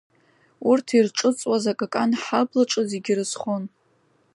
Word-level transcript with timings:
Урҭ 0.69 0.87
ирҿыҵуаз 0.97 1.63
акакан 1.71 2.09
ҳҳаблаҿы 2.21 2.81
зегьы 2.91 3.11
ирызхон. 3.13 3.63